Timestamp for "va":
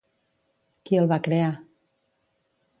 1.13-1.21